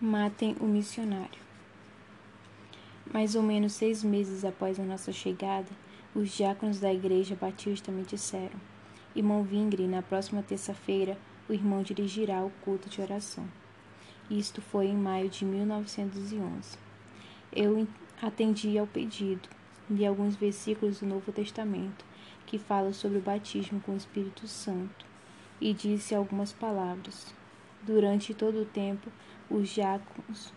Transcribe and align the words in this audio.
Matem 0.00 0.54
o 0.60 0.64
missionário. 0.64 1.40
Mais 3.12 3.34
ou 3.34 3.42
menos 3.42 3.72
seis 3.72 4.04
meses 4.04 4.44
após 4.44 4.78
a 4.78 4.84
nossa 4.84 5.10
chegada, 5.10 5.66
os 6.14 6.30
diáconos 6.30 6.78
da 6.78 6.94
igreja 6.94 7.34
batista 7.34 7.90
me 7.90 8.04
disseram: 8.04 8.60
Irmão 9.12 9.42
Vingre, 9.42 9.88
na 9.88 10.00
próxima 10.00 10.40
terça-feira, 10.40 11.18
o 11.48 11.52
irmão 11.52 11.82
dirigirá 11.82 12.44
o 12.44 12.52
culto 12.64 12.88
de 12.88 13.00
oração. 13.00 13.44
Isto 14.30 14.62
foi 14.62 14.86
em 14.86 14.96
maio 14.96 15.28
de 15.28 15.44
1911. 15.44 16.78
Eu 17.52 17.88
atendi 18.22 18.78
ao 18.78 18.86
pedido, 18.86 19.48
li 19.90 20.06
alguns 20.06 20.36
versículos 20.36 21.00
do 21.00 21.06
Novo 21.06 21.32
Testamento 21.32 22.04
que 22.46 22.56
falam 22.56 22.92
sobre 22.92 23.18
o 23.18 23.22
batismo 23.22 23.80
com 23.80 23.94
o 23.94 23.96
Espírito 23.96 24.46
Santo 24.46 25.04
e 25.60 25.74
disse 25.74 26.14
algumas 26.14 26.52
palavras. 26.52 27.36
Durante 27.88 28.34
todo 28.34 28.60
o 28.60 28.66
tempo, 28.66 29.10
os 29.48 29.70
diáconos 29.70 30.52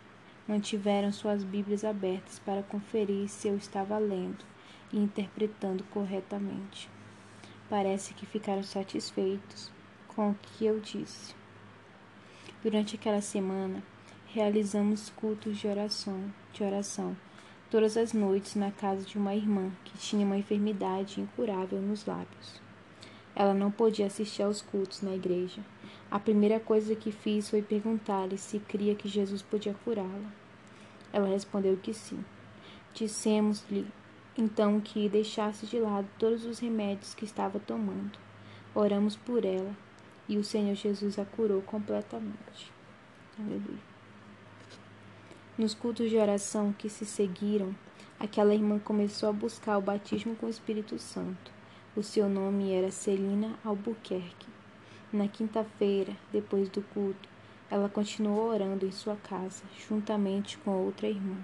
mantiveram 0.46 1.14
suas 1.14 1.46
Bíblias 1.46 1.86
abertas 1.86 2.40
para 2.40 2.62
conferir 2.62 3.30
se 3.30 3.48
eu 3.48 3.56
estava 3.56 3.98
lendo 3.98 4.44
e 4.92 4.98
interpretando 4.98 5.82
corretamente. 5.86 6.90
Parece 7.70 8.14
que 8.14 8.26
ficaram 8.26 8.64
satisfeitos 8.64 9.72
com 10.10 10.32
o 10.32 10.36
que 10.36 10.66
eu 10.66 10.82
disse. 10.82 11.34
Durante 12.62 12.98
aquela 12.98 13.22
semana, 13.22 13.82
realizamos 14.28 15.10
cultos 15.12 15.58
de 15.58 15.70
oração, 15.70 16.34
de 16.52 16.66
oração 16.66 17.16
todas 17.70 17.96
as 17.96 18.12
noites 18.12 18.56
na 18.56 18.72
casa 18.72 19.06
de 19.06 19.18
uma 19.18 19.34
irmã 19.34 19.72
que 19.86 19.98
tinha 19.98 20.26
uma 20.26 20.38
enfermidade 20.38 21.22
incurável 21.22 21.82
nos 21.82 22.06
lábios. 22.06 22.62
Ela 23.34 23.54
não 23.54 23.72
podia 23.72 24.08
assistir 24.08 24.44
aos 24.44 24.62
cultos 24.62 25.02
na 25.02 25.16
igreja. 25.16 25.62
A 26.12 26.20
primeira 26.20 26.60
coisa 26.60 26.94
que 26.94 27.10
fiz 27.10 27.50
foi 27.50 27.62
perguntar-lhe 27.62 28.38
se 28.38 28.60
cria 28.60 28.94
que 28.94 29.08
Jesus 29.08 29.42
podia 29.42 29.74
curá-la. 29.86 30.30
Ela 31.14 31.30
respondeu 31.30 31.78
que 31.78 31.94
sim. 31.94 32.22
Dissemos-lhe 32.94 33.88
então 34.38 34.82
que 34.82 35.08
deixasse 35.08 35.66
de 35.66 35.80
lado 35.80 36.10
todos 36.20 36.44
os 36.44 36.60
remédios 36.60 37.14
que 37.14 37.24
estava 37.24 37.62
tomando. 37.62 38.20
Oramos 38.76 39.16
por 39.16 39.46
ela 39.46 39.74
e 40.28 40.38
o 40.38 40.44
Senhor 40.44 40.76
Jesus 40.76 41.18
a 41.18 41.24
curou 41.24 41.62
completamente. 41.62 42.74
Aleluia. 43.40 43.80
Nos 45.58 45.74
cultos 45.74 46.10
de 46.10 46.18
oração 46.18 46.74
que 46.74 46.90
se 46.90 47.06
seguiram, 47.06 47.74
aquela 48.20 48.54
irmã 48.54 48.80
começou 48.80 49.30
a 49.30 49.34
buscar 49.34 49.78
o 49.78 49.82
batismo 49.82 50.36
com 50.36 50.46
o 50.46 50.50
Espírito 50.50 51.00
Santo. 51.00 51.54
O 51.96 52.04
seu 52.04 52.28
nome 52.28 52.74
era 52.74 52.92
Celina 52.92 53.58
Albuquerque. 53.64 54.51
Na 55.14 55.28
quinta-feira, 55.28 56.16
depois 56.32 56.70
do 56.70 56.82
culto, 56.82 57.28
ela 57.70 57.90
continuou 57.90 58.48
orando 58.48 58.86
em 58.86 58.92
sua 58.92 59.18
casa, 59.18 59.62
juntamente 59.86 60.58
com 60.60 60.72
outra 60.72 61.06
irmã. 61.06 61.36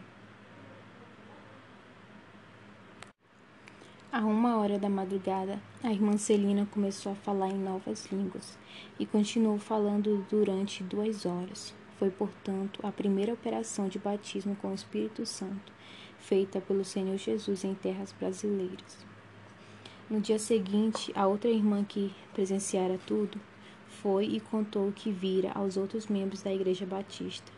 A 4.09 4.21
uma 4.21 4.55
hora 4.55 4.79
da 4.79 4.87
madrugada, 4.87 5.59
a 5.83 5.91
irmã 5.91 6.15
Celina 6.17 6.65
começou 6.71 7.11
a 7.11 7.15
falar 7.15 7.49
em 7.49 7.59
novas 7.59 8.05
línguas 8.05 8.57
e 8.97 9.05
continuou 9.05 9.59
falando 9.59 10.25
durante 10.29 10.81
duas 10.81 11.25
horas. 11.25 11.75
Foi, 11.99 12.09
portanto, 12.09 12.79
a 12.83 12.91
primeira 12.91 13.33
operação 13.33 13.89
de 13.89 13.99
batismo 13.99 14.55
com 14.55 14.71
o 14.71 14.75
Espírito 14.75 15.25
Santo 15.25 15.73
feita 16.19 16.61
pelo 16.61 16.85
Senhor 16.85 17.17
Jesus 17.17 17.65
em 17.65 17.75
terras 17.75 18.13
brasileiras. 18.13 19.05
No 20.09 20.21
dia 20.21 20.39
seguinte, 20.39 21.11
a 21.13 21.27
outra 21.27 21.49
irmã 21.49 21.83
que 21.83 22.15
presenciara 22.33 22.97
tudo 23.05 23.37
foi 24.01 24.25
e 24.25 24.39
contou 24.39 24.87
o 24.87 24.93
que 24.93 25.11
vira 25.11 25.51
aos 25.53 25.77
outros 25.77 26.07
membros 26.07 26.41
da 26.41 26.53
Igreja 26.53 26.85
Batista. 26.85 27.51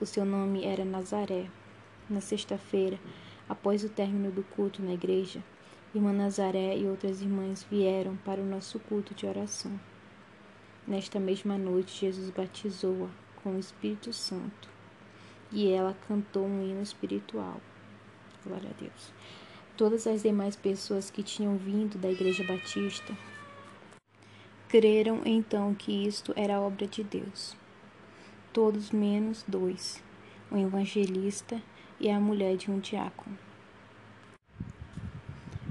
O 0.00 0.06
seu 0.06 0.24
nome 0.24 0.64
era 0.64 0.84
Nazaré. 0.84 1.46
Na 2.08 2.20
sexta-feira, 2.20 2.98
após 3.48 3.84
o 3.84 3.88
término 3.88 4.30
do 4.30 4.42
culto 4.42 4.82
na 4.82 4.92
igreja, 4.92 5.42
Irmã 5.94 6.12
Nazaré 6.12 6.76
e 6.76 6.86
outras 6.86 7.20
irmãs 7.20 7.66
vieram 7.70 8.16
para 8.16 8.40
o 8.40 8.46
nosso 8.46 8.78
culto 8.78 9.14
de 9.14 9.26
oração. 9.26 9.72
Nesta 10.86 11.20
mesma 11.20 11.58
noite, 11.58 12.00
Jesus 12.00 12.30
batizou-a 12.30 13.08
com 13.42 13.56
o 13.56 13.58
Espírito 13.58 14.12
Santo 14.12 14.68
e 15.52 15.68
ela 15.68 15.96
cantou 16.08 16.46
um 16.46 16.62
hino 16.62 16.82
espiritual. 16.82 17.60
Glória 18.44 18.70
a 18.70 18.80
Deus. 18.80 19.12
Todas 19.76 20.06
as 20.06 20.22
demais 20.22 20.56
pessoas 20.56 21.10
que 21.10 21.22
tinham 21.22 21.56
vindo 21.56 21.98
da 21.98 22.10
Igreja 22.10 22.44
Batista 22.44 23.16
creram 24.70 25.22
então 25.26 25.74
que 25.74 26.06
isto 26.06 26.32
era 26.36 26.60
obra 26.60 26.86
de 26.86 27.02
Deus. 27.02 27.56
Todos 28.52 28.92
menos 28.92 29.44
dois, 29.48 30.00
um 30.48 30.56
evangelista 30.56 31.60
e 31.98 32.08
a 32.08 32.20
mulher 32.20 32.56
de 32.56 32.70
um 32.70 32.78
diácono. 32.78 33.36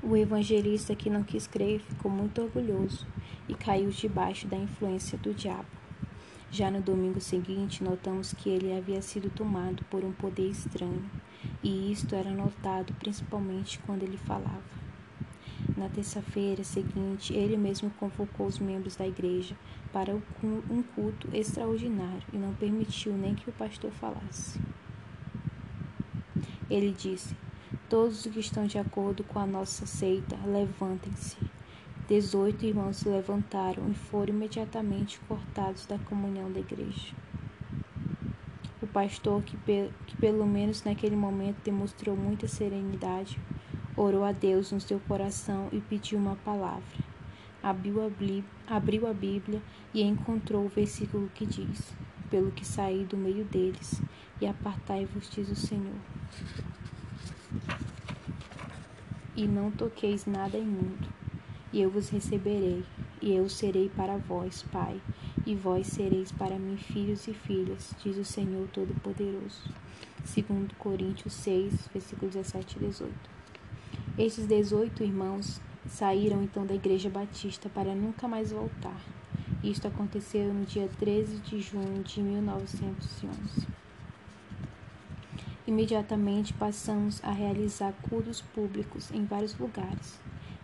O 0.04 0.18
evangelista 0.18 0.94
que 0.96 1.10
não 1.10 1.24
quis 1.24 1.48
crer 1.48 1.80
ficou 1.80 2.12
muito 2.12 2.42
orgulhoso 2.42 3.08
e 3.48 3.56
caiu 3.56 3.90
debaixo 3.90 4.48
da 4.48 4.58
influência 4.58 5.18
do 5.18 5.34
diabo. 5.34 5.70
Já 6.52 6.70
no 6.70 6.82
domingo 6.82 7.22
seguinte, 7.22 7.82
notamos 7.82 8.34
que 8.34 8.50
ele 8.50 8.78
havia 8.78 9.02
sido 9.02 9.30
tomado 9.30 9.82
por 9.86 10.04
um 10.04 10.12
poder 10.12 10.50
estranho, 10.50 11.10
e 11.64 11.90
isto 11.90 12.16
era 12.16 12.32
notado 12.32 12.94
principalmente 12.96 13.80
quando 13.80 14.04
ele 14.04 14.18
falava. 14.18 14.79
Na 15.80 15.88
terça-feira 15.88 16.62
seguinte, 16.62 17.34
ele 17.34 17.56
mesmo 17.56 17.90
convocou 17.92 18.48
os 18.48 18.60
membros 18.60 18.98
da 18.98 19.08
igreja 19.08 19.56
para 19.94 20.14
um 20.14 20.84
culto 20.94 21.30
extraordinário 21.34 22.22
e 22.34 22.38
não 22.38 22.54
permitiu 22.54 23.14
nem 23.14 23.34
que 23.34 23.50
o 23.50 23.54
pastor 23.54 23.90
falasse. 23.90 24.60
Ele 26.70 26.92
disse: 26.92 27.34
Todos 27.88 28.26
os 28.26 28.30
que 28.30 28.42
estão 28.42 28.68
de 28.68 28.78
acordo 28.78 29.24
com 29.24 29.40
a 29.40 29.48
nossa 29.48 29.86
seita, 29.86 30.36
levantem-se. 30.46 31.38
Dezoito 32.10 32.66
irmãos 32.66 32.98
se 32.98 33.08
levantaram 33.08 33.90
e 33.90 33.94
foram 33.94 34.34
imediatamente 34.34 35.18
cortados 35.30 35.86
da 35.86 35.98
comunhão 35.98 36.52
da 36.52 36.60
igreja. 36.60 37.16
O 38.82 38.88
pastor, 38.88 39.42
que, 39.44 39.56
pe 39.56 39.90
que 40.08 40.18
pelo 40.18 40.46
menos 40.46 40.84
naquele 40.84 41.16
momento 41.16 41.64
demonstrou 41.64 42.18
muita 42.18 42.50
serenidade, 42.50 43.40
orou 44.02 44.24
a 44.24 44.32
Deus 44.32 44.72
no 44.72 44.80
seu 44.80 45.00
coração 45.02 45.70
e 45.72 45.80
pediu 45.80 46.18
uma 46.18 46.36
palavra. 46.38 46.84
Abriu 47.62 48.02
a, 48.06 49.14
Bíblia 49.14 49.62
e 49.94 50.02
encontrou 50.02 50.66
o 50.66 50.70
versículo 50.70 51.30
que 51.36 51.46
diz: 51.46 51.94
Pelo 52.30 52.52
que 52.52 52.66
saí 52.66 53.04
do 53.04 53.18
meio 53.18 53.44
deles, 53.46 54.02
e 54.40 54.48
apartai-vos, 54.48 55.30
diz 55.30 55.50
o 55.50 55.56
Senhor. 55.56 56.00
E 59.36 59.48
não 59.48 59.72
toqueis 59.72 60.26
nada 60.26 60.58
imundo 60.58 61.20
e 61.72 61.82
eu 61.82 61.90
vos 61.90 62.10
receberei, 62.10 62.84
e 63.22 63.36
eu 63.36 63.48
serei 63.48 63.90
para 63.90 64.18
vós, 64.18 64.64
Pai, 64.72 65.00
e 65.46 65.54
vós 65.56 65.88
sereis 65.88 66.32
para 66.32 66.58
mim 66.58 66.78
filhos 66.78 67.28
e 67.28 67.34
filhas, 67.34 67.94
diz 68.04 68.18
o 68.18 68.26
Senhor 68.26 68.68
Todo-Poderoso. 68.70 69.70
Segundo 70.24 70.74
Coríntios 70.76 71.34
6, 71.34 71.90
versículos 71.94 72.34
17 72.34 72.78
e 72.78 72.88
18. 72.88 73.39
Estes 74.20 74.46
dezoito 74.46 75.02
irmãos 75.02 75.62
saíram 75.88 76.44
então 76.44 76.66
da 76.66 76.76
Igreja 76.76 77.10
Batista 77.10 77.70
para 77.70 77.96
nunca 77.96 78.28
mais 78.28 78.52
voltar. 78.52 79.02
Isto 79.64 79.88
aconteceu 79.88 80.54
no 80.54 80.66
dia 80.66 80.90
13 81.00 81.38
de 81.38 81.62
junho 81.62 82.04
de 82.04 82.22
1911. 82.22 83.66
Imediatamente 85.66 86.54
passamos 86.54 87.24
a 87.24 87.32
realizar 87.32 87.94
cultos 88.10 88.42
públicos 88.42 89.10
em 89.10 89.24
vários 89.24 89.58
lugares 89.58 90.20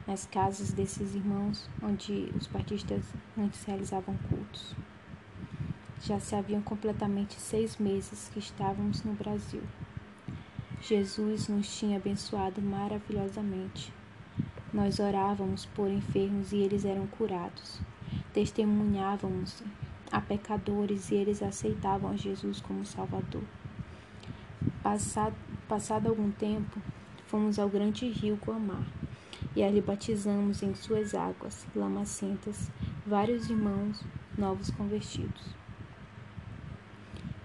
nas 0.06 0.26
casas 0.26 0.74
desses 0.74 1.16
irmãos 1.16 1.70
onde 1.82 2.30
os 2.38 2.48
batistas 2.48 3.06
antes 3.38 3.64
realizavam 3.64 4.18
cultos. 4.30 4.76
Já 6.02 6.20
se 6.20 6.36
haviam 6.36 6.62
completamente 6.62 7.36
seis 7.40 7.78
meses 7.78 8.30
que 8.34 8.40
estávamos 8.40 9.02
no 9.06 9.14
Brasil. 9.14 9.64
Jesus 10.88 11.48
nos 11.48 11.80
tinha 11.80 11.98
abençoado 11.98 12.62
maravilhosamente. 12.62 13.92
Nós 14.72 15.00
orávamos 15.00 15.66
por 15.66 15.90
enfermos 15.90 16.52
e 16.52 16.58
eles 16.58 16.86
eram 16.86 17.08
curados. 17.08 17.82
Testemunhávamos 18.32 19.64
a 20.12 20.22
pecadores 20.22 21.10
e 21.10 21.16
eles 21.16 21.42
aceitavam 21.42 22.16
Jesus 22.16 22.62
como 22.62 22.86
Salvador. 22.86 23.42
Passado, 24.84 25.36
passado 25.68 26.08
algum 26.08 26.30
tempo, 26.30 26.80
fomos 27.26 27.58
ao 27.58 27.68
grande 27.68 28.08
rio 28.08 28.40
Guamar 28.46 28.86
e 29.56 29.64
ali 29.64 29.82
batizamos 29.82 30.62
em 30.62 30.76
suas 30.76 31.16
águas 31.16 31.66
lamacentas 31.76 32.70
vários 33.08 33.50
irmãos 33.50 34.04
novos 34.38 34.70
convertidos. 34.70 35.65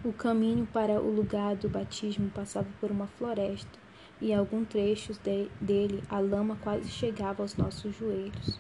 O 0.02 0.14
caminho 0.14 0.64
para 0.64 0.98
o 0.98 1.14
lugar 1.14 1.54
do 1.56 1.68
batismo 1.68 2.30
passava 2.30 2.66
por 2.80 2.90
uma 2.90 3.06
floresta 3.06 3.78
e 4.18 4.32
alguns 4.32 4.66
trechos 4.68 5.18
de, 5.18 5.50
dele 5.60 6.02
a 6.08 6.18
lama 6.18 6.56
quase 6.62 6.88
chegava 6.88 7.42
aos 7.42 7.54
nossos 7.54 7.94
joelhos. 7.94 8.58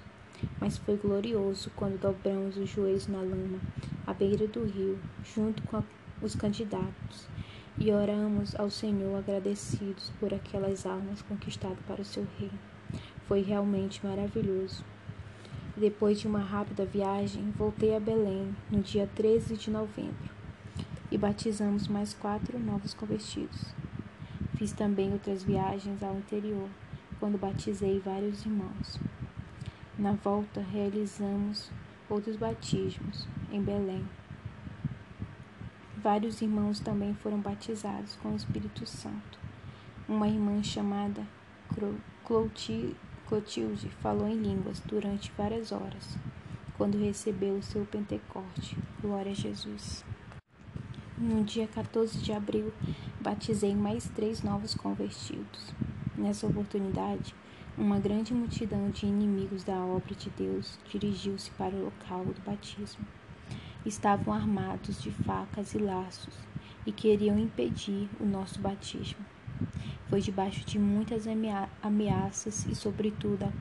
Mas 0.60 0.76
foi 0.76 0.98
glorioso 0.98 1.70
quando 1.74 1.98
dobramos 1.98 2.58
os 2.58 2.68
joelhos 2.68 3.06
na 3.06 3.22
lama, 3.22 3.58
à 4.06 4.12
beira 4.12 4.46
do 4.46 4.66
rio, 4.66 4.98
junto 5.24 5.62
com, 5.62 5.78
a, 5.78 5.82
os 6.20 6.34
candidatos 6.34 7.26
e 7.78 7.90
oramos 7.90 8.54
ao 8.54 8.68
Senhor 8.68 9.16
agradecidos 9.16 10.12
por 10.20 10.34
aquelas 10.34 10.84
almas 10.84 11.22
conquistadas 11.22 11.78
para 11.88 12.02
o 12.02 12.04
seu 12.04 12.26
reino. 12.38 12.58
Foi 13.26 13.40
realmente 13.40 14.04
maravilhoso. 14.04 14.84
Depois 15.74 16.20
de 16.20 16.28
uma 16.28 16.40
rápida 16.40 16.84
viagem, 16.84 17.50
voltei 17.56 17.96
a 17.96 18.00
Belém 18.00 18.54
no 18.70 18.82
dia 18.82 19.08
13 19.16 19.56
de 19.56 19.70
novembro 19.70 20.29
e 21.10 21.18
batizamos 21.18 21.88
mais 21.88 22.14
quatro 22.14 22.58
novos 22.58 22.94
convertidos. 22.94 23.74
Fiz 24.56 24.72
também 24.72 25.12
outras 25.12 25.42
viagens 25.42 26.02
ao 26.02 26.16
interior, 26.16 26.68
quando 27.18 27.38
batizei 27.38 27.98
vários 27.98 28.44
irmãos. 28.44 28.98
Na 29.98 30.12
volta, 30.12 30.60
realizamos 30.60 31.70
outros 32.08 32.36
batismos 32.36 33.26
em 33.50 33.60
Belém. 33.62 34.06
Vários 36.02 36.40
irmãos 36.40 36.80
também 36.80 37.14
foram 37.14 37.38
batizados 37.38 38.16
com 38.16 38.32
o 38.32 38.36
Espírito 38.36 38.86
Santo. 38.86 39.38
Uma 40.08 40.28
irmã 40.28 40.62
chamada 40.62 41.26
Clotilde 42.24 43.88
falou 44.00 44.26
em 44.26 44.36
línguas 44.36 44.80
durante 44.80 45.30
várias 45.36 45.72
horas, 45.72 46.16
quando 46.78 46.98
recebeu 46.98 47.56
o 47.56 47.62
seu 47.62 47.84
Pentecoste. 47.84 48.78
Glória 49.00 49.32
a 49.32 49.34
Jesus. 49.34 50.04
No 51.22 51.44
dia 51.44 51.66
14 51.66 52.18
de 52.20 52.32
abril, 52.32 52.72
batizei 53.20 53.74
mais 53.74 54.08
três 54.08 54.42
novos 54.42 54.74
convertidos. 54.74 55.74
Nessa 56.16 56.46
oportunidade, 56.46 57.34
uma 57.76 57.98
grande 57.98 58.32
multidão 58.32 58.88
de 58.88 59.04
inimigos 59.04 59.62
da 59.62 59.76
obra 59.84 60.14
de 60.14 60.30
Deus 60.30 60.78
dirigiu-se 60.90 61.50
para 61.50 61.76
o 61.76 61.84
local 61.84 62.24
do 62.24 62.40
batismo. 62.40 63.06
Estavam 63.84 64.32
armados 64.32 65.02
de 65.02 65.10
facas 65.10 65.74
e 65.74 65.78
laços 65.78 66.32
e 66.86 66.90
queriam 66.90 67.38
impedir 67.38 68.08
o 68.18 68.24
nosso 68.24 68.58
batismo. 68.58 69.22
Foi 70.08 70.22
debaixo 70.22 70.64
de 70.64 70.78
muitas 70.78 71.26
ameaças 71.82 72.64
e, 72.64 72.74
sobretudo, 72.74 73.52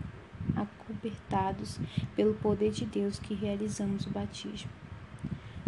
acobertados 0.56 1.78
pelo 2.16 2.36
poder 2.36 2.72
de 2.72 2.86
Deus 2.86 3.20
que 3.20 3.34
realizamos 3.34 4.06
o 4.06 4.12
batismo. 4.12 4.72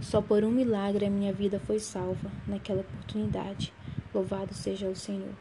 Só 0.01 0.19
por 0.19 0.43
um 0.43 0.49
milagre 0.49 1.05
a 1.05 1.09
minha 1.09 1.31
vida 1.31 1.59
foi 1.59 1.79
salva 1.79 2.31
naquela 2.47 2.81
oportunidade. 2.81 3.71
Louvado 4.13 4.53
seja 4.53 4.87
o 4.87 4.95
Senhor. 4.95 5.33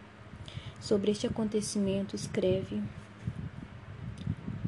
Sobre 0.79 1.11
este 1.11 1.27
acontecimento, 1.27 2.15
escreve 2.15 2.83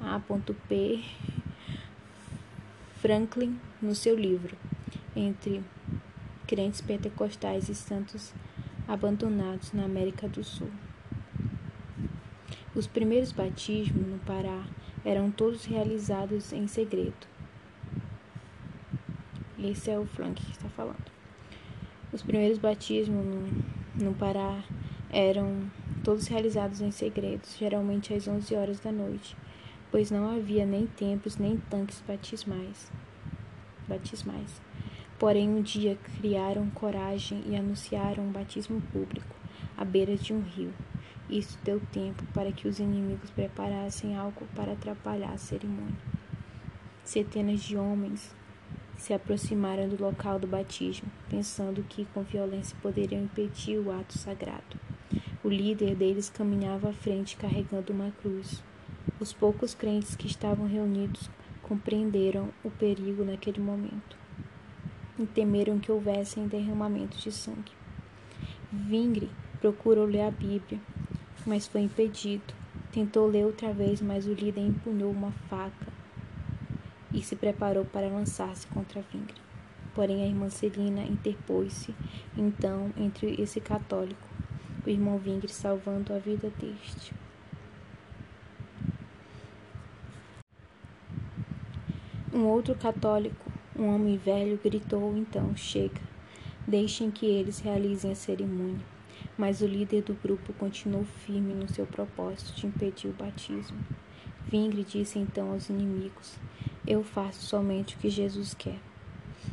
A.P. 0.01 1.05
Franklin 2.97 3.61
no 3.81 3.95
seu 3.95 4.17
livro 4.17 4.57
Entre 5.15 5.63
Crentes 6.47 6.81
Pentecostais 6.81 7.69
e 7.69 7.75
Santos 7.75 8.33
abandonados 8.89 9.73
na 9.73 9.85
América 9.85 10.29
do 10.29 10.43
Sul. 10.43 10.71
Os 12.75 12.87
primeiros 12.87 13.31
batismos 13.31 14.07
no 14.07 14.19
Pará 14.21 14.65
eram 15.05 15.31
todos 15.31 15.65
realizados 15.65 16.53
em 16.53 16.67
segredo. 16.67 17.32
Esse 19.65 19.93
é 19.93 19.99
o 19.99 20.05
Frank 20.05 20.45
que 20.45 20.51
está 20.51 20.69
falando. 20.71 21.05
Os 22.13 22.21
primeiros 22.21 22.59
batismos 22.59 23.25
no, 23.25 24.05
no 24.05 24.13
Pará 24.13 24.65
eram 25.09 25.71
todos 26.03 26.27
realizados 26.27 26.81
em 26.81 26.91
segredo, 26.91 27.47
geralmente 27.57 28.13
às 28.13 28.27
11 28.27 28.53
horas 28.57 28.81
da 28.81 28.91
noite, 28.91 29.37
pois 29.89 30.11
não 30.11 30.35
havia 30.35 30.67
nem 30.67 30.89
templos 30.89 31.37
nem 31.37 31.59
tanques 31.71 32.03
batismais. 32.05 32.91
batismais. 33.87 34.61
Porém, 35.17 35.49
um 35.49 35.63
dia 35.63 35.97
criaram 36.19 36.69
coragem 36.71 37.45
e 37.47 37.55
anunciaram 37.55 38.25
um 38.25 38.33
batismo 38.33 38.81
público 38.93 39.37
à 39.77 39.85
beira 39.85 40.17
de 40.17 40.33
um 40.33 40.41
rio. 40.41 40.75
Isso 41.31 41.57
deu 41.63 41.81
tempo 41.93 42.25
para 42.35 42.51
que 42.51 42.67
os 42.67 42.81
inimigos 42.81 43.31
preparassem 43.31 44.17
algo 44.17 44.45
para 44.57 44.73
atrapalhar 44.73 45.33
a 45.33 45.39
cerimônia. 45.39 45.95
Centenas 47.05 47.63
de 47.63 47.77
homens 47.77 48.35
se 49.03 49.13
aproximaram 49.13 49.89
do 49.89 50.01
local 50.01 50.39
do 50.39 50.47
batismo, 50.47 51.11
pensando 51.29 51.83
que 51.83 52.05
com 52.15 52.23
violência 52.23 52.77
poderiam 52.81 53.25
impedir 53.25 53.77
o 53.77 53.91
ato 53.91 54.17
sagrado. 54.17 54.79
O 55.43 55.49
líder 55.49 55.97
deles 55.97 56.31
caminhava 56.31 56.91
à 56.91 56.93
frente 56.93 57.37
carregando 57.37 57.93
uma 57.93 58.13
cruz. 58.13 58.63
Os 59.19 59.33
poucos 59.33 59.75
crentes 59.75 60.15
que 60.15 60.29
estavam 60.29 60.69
reunidos 60.69 61.29
compreenderam 61.65 62.51
o 62.63 62.71
perigo 62.71 63.25
naquele 63.25 63.61
momento 63.61 64.17
e 65.19 65.27
temeram 65.27 65.81
que 65.81 65.91
houvessem 65.91 66.47
derramamento 66.47 67.19
de 67.19 67.33
sangue. 67.33 67.73
Vingre 68.71 69.29
procurou 69.61 70.05
ler 70.05 70.23
a 70.23 70.31
Bíblia, 70.31 70.81
mas 71.45 71.67
foi 71.67 71.81
impedido. 71.81 72.55
Tentou 72.93 73.27
ler 73.27 73.47
outra 73.47 73.73
vez, 73.73 74.01
mas 74.01 74.27
o 74.27 74.33
líder 74.33 74.61
empunhou 74.61 75.11
uma 75.11 75.33
faca 75.51 75.92
e 77.13 77.23
se 77.23 77.37
preparou 77.37 77.85
para 77.85 78.09
lançar-se 78.09 78.67
contra 78.69 79.03
Vingre. 79.13 79.35
Porém, 79.95 80.23
a 80.23 80.27
irmã 80.27 80.49
Celina 80.49 81.03
interpôs-se, 81.03 81.95
então, 82.37 82.93
entre 82.97 83.41
esse 83.41 83.61
católico, 83.61 84.27
o 84.87 84.89
irmão 84.89 85.19
Vingre 85.19 85.53
salvando 85.53 86.13
a 86.15 86.19
vida 86.19 86.51
deste. 86.59 87.13
Um 92.33 92.47
outro 92.47 92.75
católico 92.75 93.53
um 93.75 93.87
homem 93.87 94.19
velho 94.19 94.61
gritou 94.63 95.17
então: 95.17 95.57
Chega, 95.57 96.01
deixem 96.67 97.11
que 97.11 97.25
eles 97.25 97.59
realizem 97.59 98.13
a 98.13 98.15
cerimônia. 98.15 98.85
Mas 99.37 99.63
o 99.63 99.67
líder 99.67 100.03
do 100.03 100.15
grupo 100.15 100.53
continuou 100.53 101.05
firme 101.05 101.55
no 101.55 101.69
seu 101.69 101.87
propósito 101.87 102.55
de 102.55 102.67
impedir 102.67 103.09
o 103.09 103.15
batismo. 103.15 103.79
Vingre 104.47 104.85
disse 104.85 105.19
então 105.19 105.53
aos 105.53 105.71
inimigos: 105.71 106.39
Eu 106.87 107.05
faço 107.05 107.43
somente 107.43 107.95
o 107.95 107.99
que 107.99 108.11
Jesus 108.11 108.55
quer. 108.55 108.79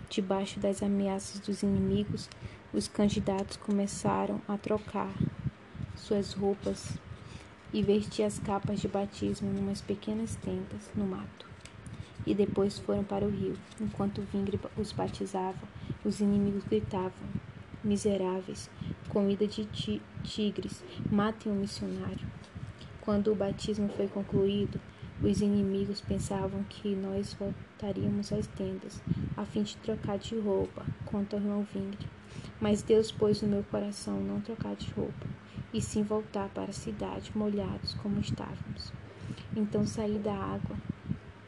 Debaixo 0.10 0.60
das 0.60 0.82
ameaças 0.82 1.40
dos 1.40 1.62
inimigos, 1.64 2.30
os 2.74 2.88
candidatos 2.88 3.58
começaram 3.58 4.42
a 4.48 4.58
trocar 4.58 5.14
suas 5.96 6.34
roupas 6.34 6.98
e 7.72 7.84
vestir 7.84 8.24
as 8.24 8.40
capas 8.40 8.80
de 8.80 8.88
batismo 8.88 9.52
em 9.52 9.60
umas 9.60 9.82
pequenas 9.82 10.36
tendas 10.36 10.90
no 10.96 11.06
mato 11.06 11.50
e 12.26 12.34
depois 12.34 12.78
foram 12.78 13.04
para 13.04 13.26
o 13.26 13.30
rio. 13.30 13.56
Enquanto 13.80 14.22
Vingre 14.22 14.60
os 14.78 14.92
batizava, 14.92 15.68
os 16.06 16.20
inimigos 16.20 16.64
gritavam: 16.64 17.28
Miseráveis, 17.84 18.70
comida 19.08 19.48
de 19.48 19.66
tigres, 20.24 20.84
matem 21.12 21.52
o 21.52 21.56
missionário. 21.56 22.28
Quando 23.02 23.32
o 23.32 23.36
batismo 23.36 23.90
foi 23.90 24.08
concluído, 24.08 24.80
os 25.22 25.42
inimigos 25.42 26.00
pensavam 26.00 26.64
que 26.64 26.96
nós 26.96 27.34
voltaríamos 27.34 28.32
às 28.32 28.48
tendas, 28.48 29.02
a 29.36 29.44
fim 29.46 29.64
de 29.64 29.76
trocar 29.78 30.18
de 30.18 30.40
roupa, 30.40 30.86
irmão 31.36 31.68
Vingre. 31.74 32.08
Mas 32.62 32.82
Deus 32.82 33.12
pôs 33.12 33.42
no 33.42 33.50
meu 33.50 33.64
coração 33.64 34.20
não 34.22 34.40
trocar 34.40 34.76
de 34.76 34.90
roupa, 34.92 35.28
e 35.74 35.82
sim 35.82 36.04
voltar 36.04 36.50
para 36.50 36.70
a 36.70 36.74
cidade, 36.74 37.32
molhados 37.36 37.94
como 37.96 38.20
estávamos. 38.20 38.94
Então 39.56 39.86
saí 39.86 40.18
da 40.20 40.34
água 40.34 40.78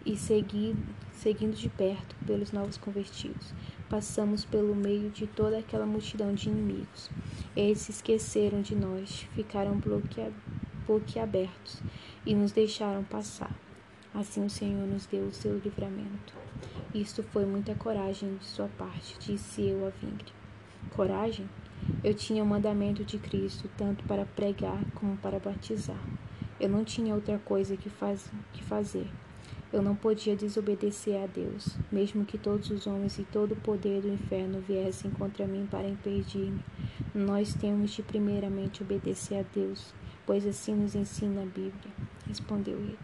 e 0.06 0.18
segui, 0.18 0.76
seguindo 1.14 1.56
de 1.56 1.70
perto 1.70 2.16
pelos 2.26 2.52
novos 2.52 2.78
convertidos, 2.78 3.54
passamos 3.90 4.44
pelo 4.44 4.76
meio 4.76 5.10
de 5.10 5.28
toda 5.28 5.60
aquela 5.60 5.86
multidão 5.86 6.34
de 6.34 6.50
inimigos. 6.50 7.10
Eles 7.56 7.80
se 7.80 7.92
esqueceram 7.92 8.62
de 8.62 8.76
nós, 8.76 9.28
ficaram 9.34 9.80
boquiabertos 10.92 11.82
e 12.26 12.36
nos 12.36 12.52
deixaram 12.52 13.04
passar. 13.06 13.56
Assim 14.14 14.46
o 14.46 14.50
Senhor 14.50 14.86
nos 14.86 15.06
deu 15.06 15.24
o 15.24 15.34
seu 15.34 15.58
livramento. 15.58 16.34
Isto 16.94 17.24
foi 17.24 17.46
muita 17.46 17.74
coragem 17.76 18.36
de 18.36 18.46
sua 18.46 18.68
parte, 18.78 19.18
disse 19.20 19.62
eu 19.62 19.88
a 19.88 19.90
Vingre. 19.90 20.34
Coragem? 20.90 21.50
Eu 22.04 22.14
tinha 22.14 22.44
o 22.44 22.46
mandamento 22.46 23.06
de 23.06 23.18
Cristo 23.18 23.70
tanto 23.78 24.04
para 24.04 24.26
pregar 24.26 24.84
como 24.96 25.16
para 25.16 25.40
batizar. 25.40 26.04
Eu 26.60 26.68
não 26.68 26.84
tinha 26.84 27.16
outra 27.16 27.40
coisa 27.40 27.78
que, 27.78 27.90
faz, 27.90 28.30
que 28.52 28.62
fazer. 28.62 29.08
Eu 29.72 29.82
não 29.82 29.96
podia 29.96 30.36
desobedecer 30.36 31.24
a 31.24 31.26
Deus, 31.26 31.78
mesmo 31.90 32.26
que 32.26 32.38
todos 32.38 32.70
os 32.70 32.86
homens 32.86 33.18
e 33.18 33.24
todo 33.24 33.54
o 33.54 33.62
poder 33.62 34.02
do 34.02 34.10
inferno 34.10 34.60
viessem 34.60 35.10
contra 35.12 35.48
mim 35.48 35.66
para 35.72 35.88
impedir-me. 35.88 36.60
Nós 37.16 37.54
temos 37.54 37.92
de 37.92 38.04
primeiramente 38.04 38.84
obedecer 38.84 39.40
a 39.40 39.46
Deus, 39.54 39.94
pois 40.26 40.46
assim 40.46 40.76
nos 40.76 40.96
ensina 40.96 41.42
a 41.42 41.46
Bíblia. 41.46 41.94
Respondeu 42.28 42.78
ele. 42.78 42.98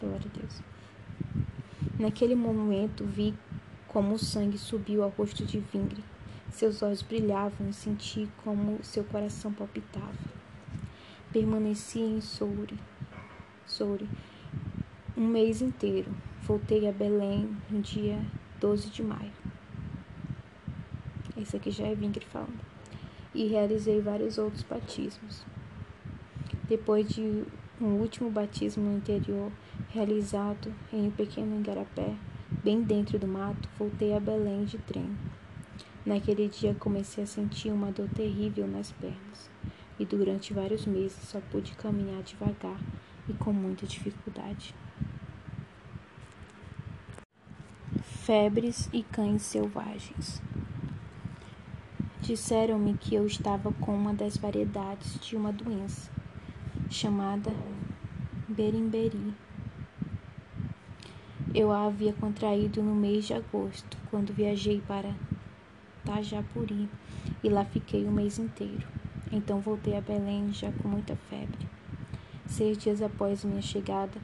Glória 0.00 0.26
a 0.34 0.38
Deus. 0.38 0.62
Naquele 1.98 2.34
momento 2.34 3.04
vi 3.04 3.34
como 3.86 4.14
o 4.14 4.18
sangue 4.18 4.56
subiu 4.56 5.02
ao 5.02 5.10
rosto 5.10 5.44
de 5.44 5.60
Vingre. 5.60 6.02
Seus 6.50 6.82
olhos 6.82 7.02
brilhavam 7.02 7.68
e 7.68 7.72
senti 7.72 8.28
como 8.44 8.82
seu 8.82 9.04
coração 9.04 9.52
palpitava. 9.52 10.12
Permaneci 11.32 12.00
em 12.00 12.20
Soure, 12.20 12.78
Soure 13.66 14.08
um 15.16 15.26
mês 15.26 15.60
inteiro. 15.60 16.10
Voltei 16.42 16.88
a 16.88 16.92
Belém 16.92 17.54
no 17.68 17.80
dia 17.80 18.18
12 18.58 18.88
de 18.90 19.02
maio. 19.02 19.32
Esse 21.36 21.56
aqui 21.56 21.70
já 21.70 21.86
é 21.86 21.94
Vingre 21.94 22.24
falando. 22.24 22.60
E 23.34 23.46
realizei 23.46 24.00
vários 24.00 24.38
outros 24.38 24.62
batismos. 24.62 25.44
Depois 26.70 27.08
de 27.08 27.44
um 27.80 27.94
último 27.96 28.30
batismo 28.30 28.96
interior, 28.96 29.50
realizado 29.88 30.72
em 30.92 31.08
um 31.08 31.10
pequeno 31.10 31.58
igarapé, 31.58 32.14
bem 32.62 32.80
dentro 32.80 33.18
do 33.18 33.26
mato, 33.26 33.68
voltei 33.76 34.14
a 34.14 34.20
Belém 34.20 34.64
de 34.66 34.78
trem. 34.78 35.10
Naquele 36.06 36.48
dia 36.48 36.72
comecei 36.72 37.24
a 37.24 37.26
sentir 37.26 37.72
uma 37.72 37.90
dor 37.90 38.08
terrível 38.10 38.68
nas 38.68 38.92
pernas, 38.92 39.50
e 39.98 40.04
durante 40.04 40.54
vários 40.54 40.86
meses 40.86 41.18
só 41.24 41.40
pude 41.50 41.72
caminhar 41.72 42.22
devagar 42.22 42.78
e 43.28 43.32
com 43.32 43.52
muita 43.52 43.84
dificuldade. 43.84 44.72
Febres 48.00 48.88
e 48.92 49.02
cães 49.02 49.42
selvagens. 49.42 50.40
Disseram-me 52.20 52.96
que 52.96 53.16
eu 53.16 53.26
estava 53.26 53.72
com 53.72 53.92
uma 53.92 54.14
das 54.14 54.36
variedades 54.36 55.18
de 55.18 55.34
uma 55.34 55.52
doença 55.52 56.19
chamada 56.90 57.52
berimberi. 58.48 59.32
Eu 61.54 61.70
a 61.70 61.86
havia 61.86 62.12
contraído 62.12 62.82
no 62.82 62.96
mês 62.96 63.26
de 63.26 63.34
agosto, 63.34 63.96
quando 64.10 64.34
viajei 64.34 64.82
para 64.88 65.14
Tajapuri 66.04 66.88
e 67.44 67.48
lá 67.48 67.64
fiquei 67.64 68.04
o 68.04 68.10
mês 68.10 68.40
inteiro. 68.40 68.86
Então 69.30 69.60
voltei 69.60 69.96
a 69.96 70.00
Belém 70.00 70.52
já 70.52 70.72
com 70.72 70.88
muita 70.88 71.14
febre. 71.14 71.68
Seis 72.46 72.76
dias 72.76 73.00
após 73.00 73.44
minha 73.44 73.62
chegada, 73.62 74.20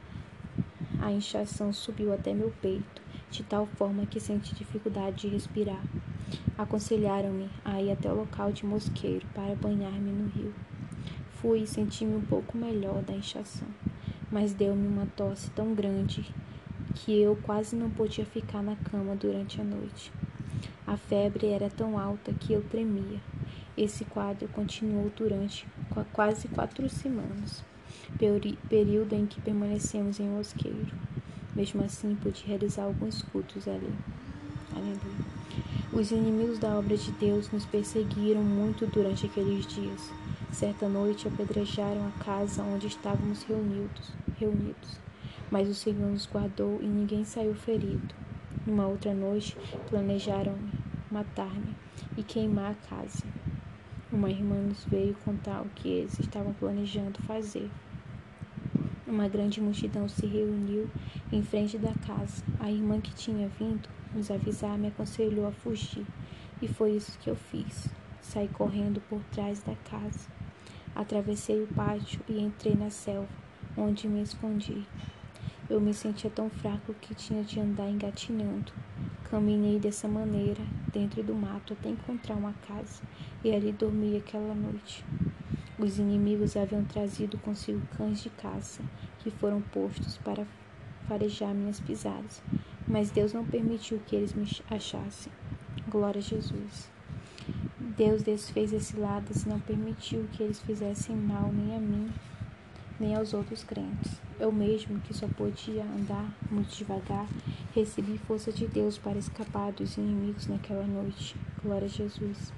a 0.99 1.09
inchação 1.09 1.71
subiu 1.71 2.13
até 2.13 2.33
meu 2.33 2.53
peito, 2.61 3.01
de 3.31 3.43
tal 3.43 3.65
forma 3.65 4.05
que 4.05 4.19
senti 4.19 4.53
dificuldade 4.53 5.21
de 5.21 5.29
respirar. 5.29 5.81
Aconselharam-me 6.57 7.49
a 7.63 7.81
ir 7.81 7.91
até 7.91 8.11
o 8.11 8.15
local 8.15 8.51
de 8.51 8.65
Mosqueiro 8.65 9.25
para 9.33 9.55
banhar-me 9.55 10.11
no 10.11 10.27
rio. 10.27 10.53
Fui 11.41 11.59
e 11.59 11.67
senti-me 11.67 12.15
um 12.15 12.21
pouco 12.21 12.57
melhor 12.57 13.03
da 13.03 13.13
inchação, 13.13 13.67
mas 14.31 14.53
deu-me 14.53 14.87
uma 14.87 15.05
tosse 15.15 15.51
tão 15.51 15.73
grande 15.73 16.25
que 16.95 17.21
eu 17.21 17.37
quase 17.43 17.75
não 17.75 17.91
podia 17.91 18.25
ficar 18.25 18.63
na 18.63 18.75
cama 18.75 19.15
durante 19.15 19.61
a 19.61 19.63
noite. 19.63 20.11
A 20.85 20.97
febre 20.97 21.47
era 21.47 21.69
tão 21.69 21.99
alta 21.99 22.33
que 22.33 22.53
eu 22.53 22.63
tremia. 22.63 23.19
Esse 23.77 24.03
quadro 24.05 24.47
continuou 24.47 25.11
durante 25.15 25.67
quase 26.11 26.47
quatro 26.47 26.89
semanas, 26.89 27.63
período 28.67 29.13
em 29.13 29.27
que 29.27 29.39
permanecemos 29.39 30.19
em 30.19 30.27
Mosqueiro. 30.27 30.87
Mesmo 31.55 31.83
assim, 31.83 32.15
pude 32.15 32.43
realizar 32.47 32.83
alguns 32.83 33.21
cultos 33.21 33.67
ali. 33.67 33.93
Aleluia. 34.75 35.27
Os 35.93 36.11
inimigos 36.11 36.57
da 36.57 36.77
obra 36.77 36.97
de 36.97 37.11
Deus 37.11 37.51
nos 37.51 37.65
perseguiram 37.65 38.41
muito 38.41 38.87
durante 38.87 39.27
aqueles 39.27 39.67
dias. 39.67 40.11
Certa 40.51 40.87
noite 40.87 41.27
apedrejaram 41.27 42.07
a 42.07 42.23
casa 42.23 42.63
onde 42.63 42.87
estávamos 42.87 43.43
reunidos, 43.43 44.11
reunidos, 44.39 44.99
mas 45.51 45.67
o 45.67 45.75
Senhor 45.75 46.09
nos 46.09 46.25
guardou 46.25 46.79
e 46.81 46.85
ninguém 46.85 47.23
saiu 47.23 47.53
ferido. 47.53 48.15
Numa 48.65 48.87
outra 48.87 49.13
noite 49.13 49.55
planejaram 49.89 50.57
matar-me 51.11 51.75
e 52.17 52.23
queimar 52.23 52.71
a 52.71 52.87
casa. 52.89 53.23
Uma 54.11 54.29
irmã 54.29 54.55
nos 54.55 54.83
veio 54.85 55.15
contar 55.25 55.61
o 55.61 55.69
que 55.69 55.89
eles 55.89 56.17
estavam 56.19 56.53
planejando 56.53 57.21
fazer. 57.23 57.69
Uma 59.05 59.27
grande 59.27 59.61
multidão 59.61 60.07
se 60.09 60.25
reuniu 60.25 60.89
em 61.31 61.43
frente 61.43 61.77
da 61.77 61.93
casa. 62.05 62.43
A 62.59 62.71
irmã 62.71 62.99
que 62.99 63.13
tinha 63.13 63.47
vindo 63.59 63.87
nos 64.13 64.31
avisar 64.31 64.77
me 64.77 64.87
aconselhou 64.87 65.47
a 65.47 65.51
fugir, 65.51 66.05
e 66.61 66.67
foi 66.67 66.91
isso 66.91 67.19
que 67.19 67.29
eu 67.29 67.35
fiz. 67.35 67.89
Saí 68.27 68.49
correndo 68.49 68.99
por 69.09 69.21
trás 69.31 69.61
da 69.61 69.73
casa. 69.89 70.27
Atravessei 70.93 71.63
o 71.63 71.67
pátio 71.67 72.19
e 72.27 72.41
entrei 72.41 72.75
na 72.75 72.89
selva, 72.89 73.29
onde 73.77 74.05
me 74.05 74.21
escondi. 74.21 74.85
Eu 75.69 75.79
me 75.79 75.93
sentia 75.93 76.29
tão 76.29 76.49
fraco 76.49 76.93
que 76.95 77.15
tinha 77.15 77.41
de 77.41 77.57
andar 77.57 77.89
engatinhando. 77.89 78.73
Caminhei 79.31 79.79
dessa 79.79 80.09
maneira, 80.09 80.61
dentro 80.91 81.23
do 81.23 81.33
mato, 81.33 81.71
até 81.71 81.87
encontrar 81.87 82.35
uma 82.35 82.51
casa, 82.67 83.01
e 83.45 83.55
ali 83.55 83.71
dormi 83.71 84.17
aquela 84.17 84.53
noite. 84.53 85.05
Os 85.79 85.97
inimigos 85.97 86.57
haviam 86.57 86.83
trazido 86.83 87.37
consigo 87.37 87.81
cães 87.95 88.21
de 88.21 88.29
caça, 88.29 88.83
que 89.19 89.31
foram 89.31 89.61
postos 89.61 90.17
para 90.17 90.45
farejar 91.07 91.53
minhas 91.53 91.79
pisadas, 91.79 92.43
mas 92.85 93.09
Deus 93.09 93.31
não 93.31 93.45
permitiu 93.45 94.01
que 94.05 94.17
eles 94.17 94.33
me 94.33 94.45
achassem. 94.69 95.31
Glória 95.87 96.19
a 96.19 96.21
Jesus. 96.21 96.96
Deus 97.97 98.21
desfez 98.21 98.71
esse 98.73 98.95
lado 98.95 99.25
e 99.33 99.49
não 99.49 99.59
permitiu 99.59 100.27
que 100.31 100.43
eles 100.43 100.61
fizessem 100.61 101.15
mal 101.15 101.51
nem 101.51 101.75
a 101.75 101.79
mim, 101.79 102.13
nem 102.99 103.15
aos 103.15 103.33
outros 103.33 103.63
crentes. 103.63 104.21
Eu 104.39 104.51
mesmo, 104.51 104.99
que 104.99 105.15
só 105.15 105.27
podia 105.27 105.83
andar 105.83 106.31
muito 106.51 106.69
devagar, 106.75 107.25
recebi 107.73 108.19
força 108.19 108.51
de 108.51 108.67
Deus 108.67 108.99
para 108.99 109.17
escapar 109.17 109.71
dos 109.71 109.97
inimigos 109.97 110.45
naquela 110.45 110.85
noite. 110.85 111.35
Glória 111.63 111.85
a 111.85 111.89
Jesus. 111.89 112.53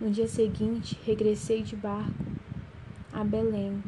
No 0.00 0.10
dia 0.10 0.26
seguinte, 0.26 0.98
regressei 1.04 1.62
de 1.62 1.76
barco 1.76 2.24
a 3.12 3.22
Belém 3.22 3.84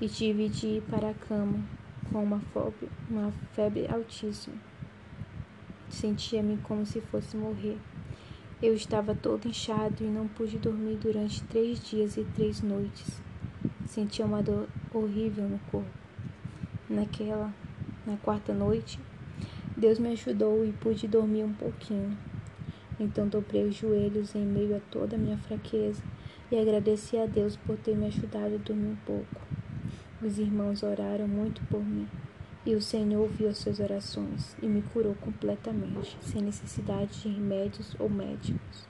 e 0.00 0.08
tive 0.08 0.48
de 0.48 0.66
ir 0.66 0.82
para 0.82 1.10
a 1.10 1.14
cama 1.14 1.62
com 2.10 2.24
uma 2.24 2.42
uma 3.08 3.32
febre 3.52 3.86
altíssima. 3.86 4.56
Sentia-me 5.88 6.56
como 6.58 6.84
se 6.84 7.00
fosse 7.00 7.36
morrer. 7.36 7.78
Eu 8.60 8.74
estava 8.74 9.14
todo 9.14 9.46
inchado 9.46 10.02
e 10.02 10.08
não 10.08 10.26
pude 10.26 10.58
dormir 10.58 10.96
durante 10.96 11.44
três 11.44 11.78
dias 11.80 12.16
e 12.16 12.24
três 12.24 12.60
noites. 12.60 13.22
Sentia 13.86 14.26
uma 14.26 14.42
dor 14.42 14.66
horrível 14.92 15.48
no 15.48 15.60
corpo. 15.70 15.88
Naquela, 16.90 17.54
na 18.04 18.16
quarta 18.16 18.52
noite, 18.52 18.98
Deus 19.76 20.00
me 20.00 20.08
ajudou 20.08 20.64
e 20.64 20.72
pude 20.72 21.06
dormir 21.06 21.44
um 21.44 21.52
pouquinho. 21.52 22.18
Então 22.98 23.28
dobrei 23.28 23.62
os 23.64 23.76
joelhos 23.76 24.34
em 24.34 24.44
meio 24.44 24.76
a 24.76 24.80
toda 24.90 25.14
a 25.14 25.18
minha 25.18 25.38
fraqueza 25.38 26.02
e 26.50 26.58
agradeci 26.58 27.16
a 27.16 27.26
Deus 27.26 27.56
por 27.56 27.76
ter 27.76 27.96
me 27.96 28.06
ajudado 28.06 28.56
a 28.56 28.58
dormir 28.58 28.88
um 28.88 28.96
pouco. 29.06 29.40
Os 30.20 30.36
irmãos 30.36 30.82
oraram 30.82 31.28
muito 31.28 31.62
por 31.66 31.80
mim. 31.80 32.08
E 32.68 32.74
o 32.74 32.82
Senhor 32.82 33.22
ouviu 33.22 33.48
as 33.48 33.56
suas 33.56 33.80
orações 33.80 34.54
e 34.62 34.66
me 34.66 34.82
curou 34.82 35.14
completamente, 35.14 36.18
sem 36.20 36.42
necessidade 36.42 37.22
de 37.22 37.28
remédios 37.30 37.96
ou 37.98 38.10
médicos. 38.10 38.86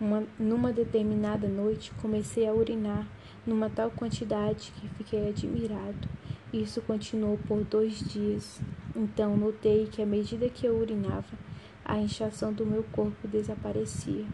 Uma, 0.00 0.24
numa 0.38 0.72
determinada 0.72 1.46
noite, 1.48 1.92
comecei 2.00 2.48
a 2.48 2.54
urinar 2.54 3.06
numa 3.46 3.68
tal 3.68 3.90
quantidade 3.90 4.72
que 4.80 4.88
fiquei 4.88 5.28
admirado. 5.28 6.08
Isso 6.50 6.80
continuou 6.80 7.36
por 7.46 7.62
dois 7.62 7.98
dias. 7.98 8.58
Então 8.96 9.36
notei 9.36 9.86
que 9.86 10.00
à 10.00 10.06
medida 10.06 10.48
que 10.48 10.64
eu 10.64 10.78
urinava, 10.78 11.36
a 11.84 11.98
inchação 11.98 12.54
do 12.54 12.64
meu 12.64 12.84
corpo 12.84 13.28
desaparecia. 13.28 14.24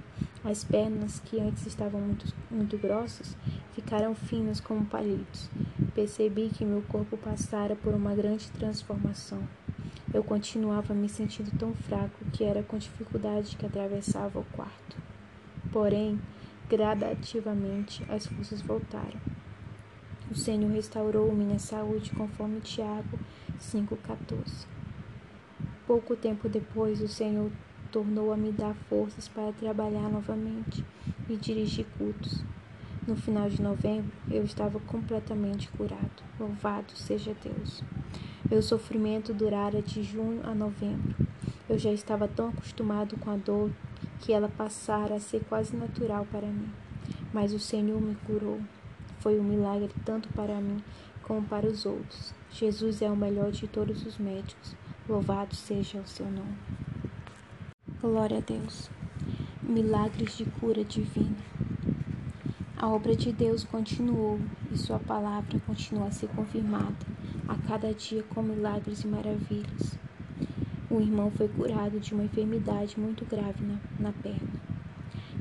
As 0.45 0.63
pernas, 0.63 1.19
que 1.19 1.41
antes 1.41 1.67
estavam 1.67 2.01
muito, 2.01 2.33
muito 2.49 2.79
grossas, 2.79 3.37
ficaram 3.73 4.15
finas 4.15 4.61
como 4.61 4.85
palitos. 4.85 5.51
Percebi 5.95 6.49
que 6.49 6.65
meu 6.65 6.83
corpo 6.83 7.17
passara 7.17 7.77
por 7.77 7.95
uma 7.95 8.15
grande 8.15 8.51
transformação. 8.51 9.41
Eu 10.13 10.25
continuava 10.25 10.93
me 10.93 11.09
sentindo 11.09 11.57
tão 11.57 11.73
fraco 11.73 12.25
que 12.33 12.43
era 12.43 12.65
com 12.65 12.77
dificuldade 12.77 13.57
que 13.57 13.65
atravessava 13.65 14.41
o 14.41 14.45
quarto. 14.45 14.97
Porém, 15.71 16.21
gradativamente 16.69 18.05
as 18.09 18.27
forças 18.27 18.61
voltaram. 18.61 19.21
O 20.31 20.35
Senhor 20.35 20.71
restaurou 20.73 21.33
minha 21.33 21.61
saúde 21.61 22.11
conforme 22.11 22.61
Tiago 22.61 23.19
5,14. 23.61 24.67
Pouco 25.87 26.17
tempo 26.17 26.49
depois, 26.49 27.01
o 27.01 27.09
Senhor 27.09 27.53
tornou 27.93 28.33
a 28.33 28.37
me 28.37 28.51
dar 28.51 28.75
forças 28.89 29.29
para 29.29 29.53
trabalhar 29.53 30.09
novamente 30.11 30.85
e 31.29 31.37
dirigir 31.37 31.87
cultos. 31.97 32.43
No 33.07 33.15
final 33.15 33.51
de 33.51 33.61
novembro, 33.61 34.11
eu 34.31 34.43
estava 34.45 34.81
completamente 34.81 35.69
curado. 35.69 36.23
Louvado 36.41 36.97
seja 36.97 37.37
Deus. 37.45 37.83
Meu 38.51 38.63
sofrimento 38.63 39.35
durara 39.35 39.83
de 39.83 40.03
junho 40.03 40.41
a 40.43 40.55
novembro. 40.55 41.15
Eu 41.69 41.79
já 41.79 41.93
estava 41.93 42.27
tão 42.27 42.49
acostumado 42.49 43.19
com 43.19 43.29
a 43.29 43.37
dor 43.37 43.71
que 44.21 44.33
ela 44.33 44.49
passara 44.49 45.17
a 45.17 45.21
ser 45.21 45.45
quase 45.45 45.77
natural 45.77 46.27
para 46.31 46.47
mim. 46.47 46.71
Mas 47.31 47.53
o 47.53 47.59
Senhor 47.59 48.01
me 48.01 48.15
curou. 48.27 48.59
Foi 49.19 49.39
um 49.39 49.45
milagre 49.45 49.91
tanto 50.03 50.31
para 50.31 50.59
mim 50.59 50.83
como 51.23 51.43
para 51.43 51.67
os 51.67 51.85
outros. 51.85 52.33
Jesus 52.51 53.03
é 53.03 53.11
o 53.11 53.17
melhor 53.17 53.51
de 53.51 53.69
todos 53.69 54.07
os 54.07 54.17
médicos. 54.17 54.75
Louvado 55.07 55.55
seja 55.55 55.99
o 55.99 56.07
seu 56.07 56.25
nome. 56.25 56.57
Glória 58.01 58.39
a 58.39 58.41
Deus. 58.41 58.89
Milagres 59.63 60.39
de 60.39 60.47
cura 60.47 60.83
divina. 60.83 61.37
A 62.85 62.89
obra 62.91 63.17
de 63.17 63.33
Deus 63.33 63.65
continuou 63.65 64.39
e 64.71 64.77
Sua 64.77 64.99
palavra 64.99 65.59
continua 65.61 66.09
a 66.09 66.11
ser 66.11 66.29
confirmada 66.29 66.95
a 67.49 67.57
cada 67.67 67.95
dia 67.95 68.23
com 68.25 68.43
milagres 68.43 69.05
e 69.05 69.07
maravilhas. 69.07 69.99
O 70.91 71.01
irmão 71.01 71.31
foi 71.31 71.49
curado 71.49 71.99
de 71.99 72.13
uma 72.13 72.25
enfermidade 72.25 73.01
muito 73.01 73.25
grave 73.25 73.65
na, 73.65 73.79
na 73.99 74.13
perna. 74.13 74.61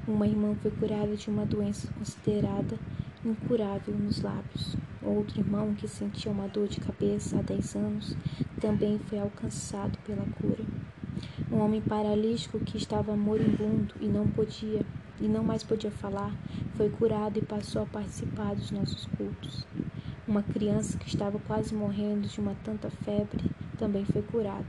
Uma 0.07 0.25
irmã 0.25 0.55
foi 0.61 0.71
curada 0.71 1.17
de 1.17 1.29
uma 1.29 1.45
doença 1.45 1.91
considerada 1.91 2.79
incurável 3.25 3.93
nos 3.93 4.21
lábios. 4.21 4.77
Outro 5.01 5.41
irmão, 5.41 5.73
que 5.73 5.85
sentia 5.85 6.31
uma 6.31 6.47
dor 6.47 6.69
de 6.69 6.79
cabeça 6.79 7.39
há 7.39 7.41
10 7.41 7.75
anos, 7.75 8.15
também 8.61 8.97
foi 8.99 9.19
alcançado 9.19 9.99
pela 10.05 10.25
cura. 10.39 10.63
Um 11.51 11.57
homem 11.59 11.81
paralítico 11.81 12.57
que 12.61 12.77
estava 12.77 13.17
moribundo 13.17 13.95
e 13.99 14.07
não 14.07 14.29
podia 14.29 14.85
e 15.19 15.27
não 15.27 15.43
mais 15.43 15.63
podia 15.63 15.91
falar, 15.91 16.31
foi 16.75 16.89
curado 16.89 17.37
e 17.39 17.45
passou 17.45 17.83
a 17.83 17.85
participar 17.85 18.55
dos 18.55 18.71
nossos 18.71 19.05
cultos. 19.17 19.65
Uma 20.27 20.41
criança 20.41 20.97
que 20.97 21.07
estava 21.07 21.37
quase 21.39 21.75
morrendo 21.75 22.27
de 22.27 22.39
uma 22.39 22.55
tanta 22.63 22.89
febre 22.89 23.43
também 23.77 24.05
foi 24.05 24.21
curada. 24.21 24.65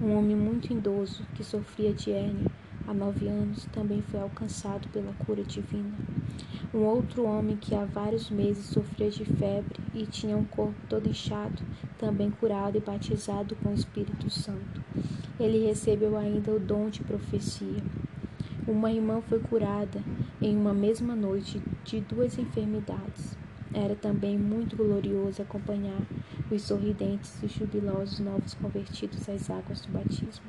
Um 0.00 0.16
homem 0.16 0.36
muito 0.36 0.72
idoso 0.72 1.24
que 1.34 1.44
sofria 1.44 1.92
de 1.92 2.10
hérnia 2.10 2.50
há 2.86 2.94
nove 2.94 3.26
anos 3.28 3.66
também 3.72 4.02
foi 4.02 4.20
alcançado 4.20 4.88
pela 4.88 5.12
cura 5.24 5.42
divina. 5.42 5.94
Um 6.72 6.80
outro 6.80 7.24
homem 7.24 7.56
que 7.56 7.74
há 7.74 7.84
vários 7.84 8.30
meses 8.30 8.66
sofria 8.66 9.10
de 9.10 9.24
febre 9.24 9.80
e 9.94 10.06
tinha 10.06 10.36
um 10.36 10.44
corpo 10.44 10.74
todo 10.88 11.08
inchado, 11.08 11.62
também 11.98 12.30
curado 12.30 12.76
e 12.76 12.80
batizado 12.80 13.56
com 13.56 13.70
o 13.70 13.74
Espírito 13.74 14.28
Santo. 14.30 14.84
Ele 15.38 15.66
recebeu 15.66 16.16
ainda 16.16 16.52
o 16.52 16.60
dom 16.60 16.88
de 16.88 17.02
profecia. 17.02 17.82
Uma 18.68 18.90
irmã 18.90 19.20
foi 19.20 19.38
curada 19.38 20.02
em 20.42 20.56
uma 20.56 20.74
mesma 20.74 21.14
noite 21.14 21.62
de 21.84 22.00
duas 22.00 22.36
enfermidades. 22.36 23.38
Era 23.72 23.94
também 23.94 24.36
muito 24.36 24.76
glorioso 24.76 25.40
acompanhar 25.40 26.02
os 26.50 26.62
sorridentes 26.62 27.40
e 27.44 27.46
jubilosos 27.46 28.18
novos 28.18 28.54
convertidos 28.54 29.28
às 29.28 29.48
águas 29.50 29.82
do 29.82 29.92
batismo. 29.92 30.44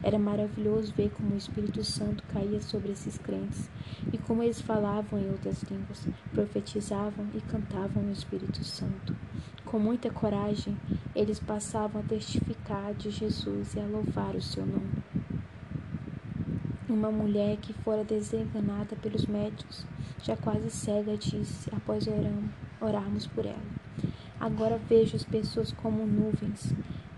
Era 0.00 0.16
maravilhoso 0.16 0.94
ver 0.96 1.10
como 1.10 1.34
o 1.34 1.36
Espírito 1.36 1.82
Santo 1.82 2.22
caía 2.32 2.60
sobre 2.60 2.92
esses 2.92 3.18
crentes 3.18 3.68
e 4.12 4.18
como 4.18 4.44
eles 4.44 4.60
falavam 4.60 5.18
em 5.18 5.28
outras 5.28 5.64
línguas, 5.64 6.06
profetizavam 6.32 7.26
e 7.34 7.40
cantavam 7.40 8.00
no 8.00 8.12
Espírito 8.12 8.62
Santo. 8.62 9.16
Com 9.64 9.80
muita 9.80 10.08
coragem, 10.08 10.76
eles 11.16 11.40
passavam 11.40 12.00
a 12.00 12.04
testificar 12.04 12.94
de 12.94 13.10
Jesus 13.10 13.74
e 13.74 13.80
a 13.80 13.86
louvar 13.86 14.36
o 14.36 14.40
seu 14.40 14.64
nome. 14.64 15.05
Uma 16.88 17.10
mulher 17.10 17.56
que 17.56 17.72
fora 17.72 18.04
desenganada 18.04 18.94
pelos 19.02 19.26
médicos, 19.26 19.84
já 20.22 20.36
quase 20.36 20.70
cega, 20.70 21.16
disse, 21.16 21.68
após 21.74 22.06
oramos, 22.06 22.50
orarmos 22.80 23.26
por 23.26 23.44
ela: 23.44 23.58
Agora 24.38 24.78
vejo 24.88 25.16
as 25.16 25.24
pessoas 25.24 25.72
como 25.72 26.06
nuvens. 26.06 26.72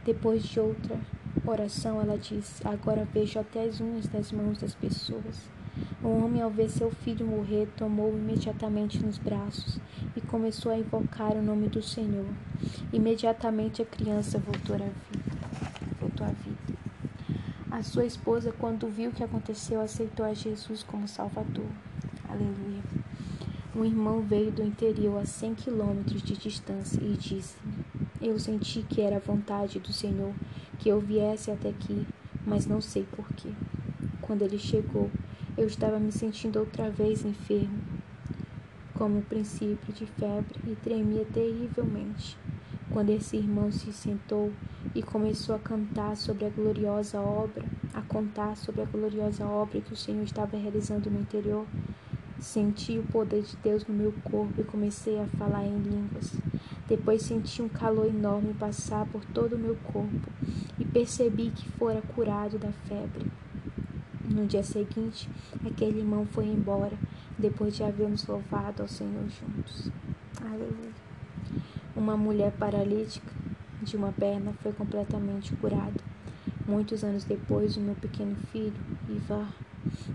Depois 0.06 0.42
de 0.42 0.58
outra 0.58 0.98
oração, 1.46 2.00
ela 2.00 2.16
disse: 2.16 2.66
Agora 2.66 3.06
vejo 3.12 3.38
até 3.38 3.64
as 3.64 3.78
unhas 3.78 4.08
das 4.08 4.32
mãos 4.32 4.56
das 4.56 4.74
pessoas. 4.74 5.50
O 6.02 6.08
homem, 6.08 6.40
ao 6.40 6.50
ver 6.50 6.70
seu 6.70 6.90
filho 6.90 7.26
morrer, 7.26 7.68
tomou-o 7.76 8.16
imediatamente 8.16 9.04
nos 9.04 9.18
braços 9.18 9.78
e 10.16 10.20
começou 10.22 10.72
a 10.72 10.78
invocar 10.78 11.36
o 11.36 11.42
nome 11.42 11.68
do 11.68 11.82
Senhor. 11.82 12.26
Imediatamente 12.92 13.82
a 13.82 13.84
criança 13.84 14.38
voltou 14.38 14.76
à 14.76 14.78
vida. 14.78 15.17
A 17.78 17.82
sua 17.84 18.04
esposa, 18.04 18.52
quando 18.58 18.88
viu 18.88 19.08
o 19.08 19.12
que 19.12 19.22
aconteceu, 19.22 19.80
aceitou 19.80 20.26
a 20.26 20.34
Jesus 20.34 20.82
como 20.82 21.06
Salvador. 21.06 21.70
Aleluia. 22.28 22.82
Um 23.72 23.84
irmão 23.84 24.20
veio 24.20 24.50
do 24.50 24.64
interior 24.64 25.20
a 25.20 25.24
cem 25.24 25.54
quilômetros 25.54 26.20
de 26.20 26.36
distância 26.36 27.00
e 27.00 27.16
disse-me: 27.16 27.72
Eu 28.20 28.36
senti 28.36 28.82
que 28.82 29.00
era 29.00 29.18
a 29.18 29.20
vontade 29.20 29.78
do 29.78 29.92
Senhor 29.92 30.34
que 30.76 30.88
eu 30.88 30.98
viesse 30.98 31.52
até 31.52 31.68
aqui, 31.68 32.04
mas 32.44 32.66
não 32.66 32.80
sei 32.80 33.04
porquê. 33.04 33.50
Quando 34.22 34.42
ele 34.42 34.58
chegou, 34.58 35.08
eu 35.56 35.68
estava 35.68 36.00
me 36.00 36.10
sentindo 36.10 36.58
outra 36.58 36.90
vez 36.90 37.24
enfermo, 37.24 37.78
como 38.92 39.20
o 39.20 39.22
princípio 39.22 39.94
de 39.94 40.04
febre, 40.04 40.58
e 40.66 40.74
tremia 40.74 41.24
terrivelmente. 41.26 42.36
Quando 42.90 43.10
esse 43.10 43.36
irmão 43.36 43.70
se 43.70 43.92
sentou 43.92 44.52
e 44.94 45.02
começou 45.02 45.54
a 45.54 45.58
cantar 45.58 46.16
sobre 46.16 46.46
a 46.46 46.50
gloriosa 46.50 47.20
obra, 47.20 47.64
a 47.94 48.00
contar 48.02 48.56
sobre 48.56 48.82
a 48.82 48.84
gloriosa 48.84 49.44
obra 49.44 49.80
que 49.80 49.92
o 49.92 49.96
Senhor 49.96 50.22
estava 50.22 50.56
realizando 50.56 51.10
no 51.10 51.20
interior, 51.20 51.66
senti 52.40 52.98
o 52.98 53.02
poder 53.04 53.42
de 53.42 53.56
Deus 53.56 53.86
no 53.86 53.94
meu 53.94 54.12
corpo 54.24 54.60
e 54.60 54.64
comecei 54.64 55.18
a 55.20 55.26
falar 55.26 55.64
em 55.64 55.78
línguas. 55.78 56.32
Depois 56.88 57.22
senti 57.22 57.60
um 57.60 57.68
calor 57.68 58.06
enorme 58.06 58.54
passar 58.54 59.06
por 59.06 59.24
todo 59.26 59.56
o 59.56 59.58
meu 59.58 59.76
corpo 59.76 60.30
e 60.78 60.84
percebi 60.84 61.50
que 61.50 61.68
fora 61.72 62.00
curado 62.14 62.58
da 62.58 62.72
febre. 62.72 63.30
No 64.24 64.46
dia 64.46 64.62
seguinte, 64.62 65.28
aquele 65.66 66.00
irmão 66.00 66.26
foi 66.26 66.46
embora, 66.46 66.96
depois 67.38 67.74
de 67.76 67.82
havermos 67.82 68.26
louvado 68.26 68.82
ao 68.82 68.88
Senhor 68.88 69.24
juntos. 69.28 69.90
Aleluia. 70.40 70.92
Uma 71.96 72.16
mulher 72.16 72.52
paralítica 72.52 73.37
de 73.88 73.96
uma 73.96 74.12
perna 74.12 74.52
foi 74.62 74.72
completamente 74.72 75.54
curada. 75.56 76.00
Muitos 76.66 77.02
anos 77.02 77.24
depois, 77.24 77.76
o 77.76 77.80
meu 77.80 77.94
pequeno 77.94 78.36
filho, 78.52 78.74
Ivar, 79.08 79.50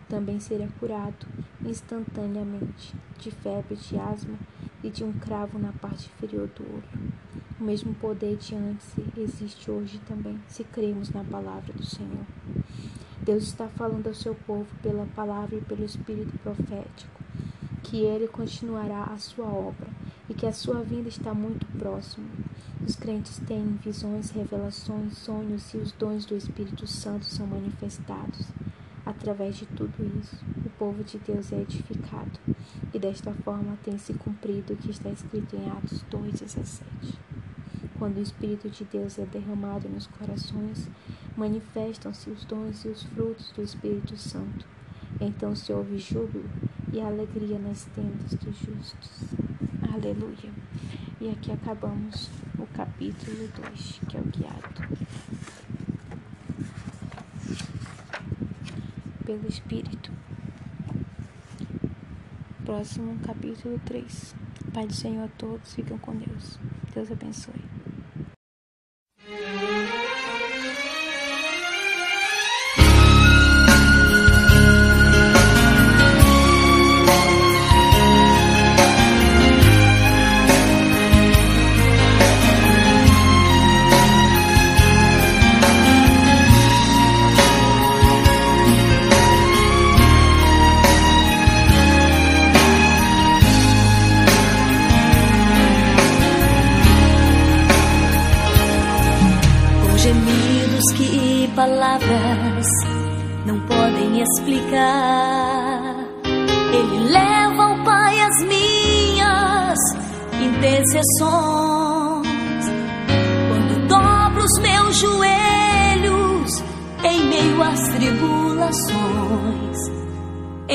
também 0.08 0.40
seria 0.40 0.70
curado 0.80 1.26
instantaneamente 1.66 2.94
de 3.18 3.32
febre, 3.32 3.76
de 3.76 3.98
asma 3.98 4.38
e 4.84 4.90
de 4.90 5.04
um 5.04 5.12
cravo 5.14 5.58
na 5.58 5.72
parte 5.72 6.12
inferior 6.16 6.48
do 6.50 6.64
olho. 6.64 6.84
O 7.60 7.64
mesmo 7.64 7.96
poder 7.96 8.38
de 8.38 8.54
antes 8.54 8.94
existe 9.18 9.72
hoje 9.72 10.00
também, 10.08 10.40
se 10.48 10.64
cremos 10.64 11.10
na 11.10 11.24
palavra 11.24 11.74
do 11.74 11.86
Senhor. 11.86 12.26
Deus 13.24 13.44
está 13.44 13.68
falando 13.68 14.08
ao 14.08 14.14
seu 14.14 14.36
povo 14.36 14.68
pela 14.84 15.08
palavra 15.16 15.56
e 15.56 15.62
pelo 15.62 15.84
Espírito 15.84 16.38
profético, 16.40 17.24
que 17.82 18.02
ele 18.02 18.28
continuará 18.28 19.06
a 19.06 19.18
sua 19.18 19.48
obra 19.48 19.88
e 20.30 20.34
que 20.34 20.46
a 20.46 20.54
sua 20.54 20.84
vinda 20.84 21.10
está 21.10 21.34
muito 21.34 21.66
próxima. 21.80 22.43
Os 22.86 22.98
crentes 22.98 23.40
têm 23.48 23.80
visões, 23.82 24.32
revelações, 24.32 25.18
sonhos 25.18 25.74
e 25.74 25.78
os 25.78 25.94
dons 25.94 26.26
do 26.26 26.36
Espírito 26.36 26.86
Santo 26.86 27.26
são 27.26 27.48
manifestados. 27.48 28.48
Através 29.06 29.56
de 29.56 29.66
tudo 29.68 29.94
isso, 30.20 30.44
o 30.66 30.70
povo 30.72 31.02
de 31.02 31.18
Deus 31.18 31.54
é 31.54 31.62
edificado, 31.62 32.40
e 32.94 33.00
desta 33.00 33.34
forma 33.36 33.78
tem 33.84 33.98
se 33.98 34.14
cumprido 34.14 34.74
o 34.74 34.76
que 34.76 34.92
está 34.92 35.10
escrito 35.10 35.56
em 35.56 35.70
Atos 35.70 36.04
2,17. 36.12 36.84
Quando 37.98 38.18
o 38.18 38.22
Espírito 38.22 38.70
de 38.70 38.84
Deus 38.84 39.18
é 39.18 39.26
derramado 39.26 39.88
nos 39.88 40.08
corações, 40.08 40.90
manifestam-se 41.38 42.30
os 42.30 42.44
dons 42.44 42.84
e 42.84 42.90
os 42.90 43.04
frutos 43.04 43.50
do 43.54 43.62
Espírito 43.62 44.18
Santo. 44.18 44.66
Então 45.22 45.56
se 45.56 45.72
ouve 45.72 45.98
júbilo 45.98 46.50
e 46.92 47.00
alegria 47.00 47.58
nas 47.60 47.86
tendas 47.86 48.34
dos 48.34 48.58
justos. 48.58 49.24
Aleluia. 49.94 50.52
E 51.22 51.30
aqui 51.30 51.52
acabamos 51.52 52.30
capítulo 52.74 53.48
2, 53.48 54.02
que 54.10 54.18
é 54.18 54.20
o 54.20 54.24
guiado. 54.24 54.82
Pelo 59.26 59.48
Espírito. 59.48 60.12
Próximo 62.66 63.18
capítulo 63.26 63.80
3. 63.86 64.36
Pai 64.74 64.88
do 64.88 64.94
Senhor 64.94 65.26
a 65.26 65.28
todos, 65.38 65.74
ficam 65.74 65.98
com 66.00 66.16
Deus. 66.16 66.60
Deus 66.94 67.12
abençoe. 67.12 67.73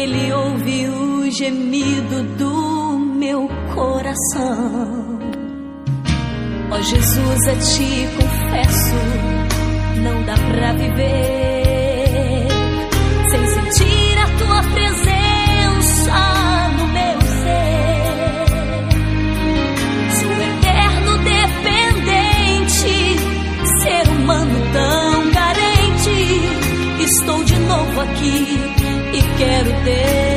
Ele 0.01 0.33
ouve 0.33 0.89
o 0.89 1.31
gemido 1.31 2.23
do 2.37 2.99
meu 2.99 3.49
coração. 3.75 5.19
Ó 6.71 6.77
oh, 6.77 6.83
Jesus, 6.83 7.49
a 7.49 7.55
ti 7.57 8.09
confesso 8.17 9.39
dá 10.29 10.35
pra 10.35 10.73
viver 10.75 12.49
sem 13.31 13.47
sentir 13.47 14.19
a 14.19 14.27
tua 14.39 14.63
presença. 14.75 15.18
de 29.89 30.28